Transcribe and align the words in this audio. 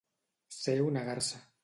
Ser 0.55 0.75
una 0.87 1.05
garsa. 1.11 1.47